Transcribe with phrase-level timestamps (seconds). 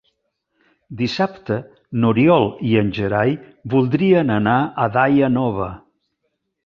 [1.01, 1.57] Dissabte
[1.99, 3.35] n'Oriol i en Gerai
[3.75, 5.69] voldrien anar a Daia Nova.